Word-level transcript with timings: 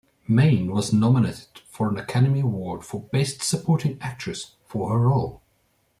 Main 0.27 0.71
was 0.71 0.91
nominated 0.91 1.59
for 1.69 1.87
an 1.87 1.97
Academy 1.99 2.39
Award 2.39 2.83
for 2.83 3.03
Best 3.13 3.43
Supporting 3.43 3.99
Actress 4.01 4.55
for 4.67 4.89
her 4.93 4.97
role. 5.07 5.43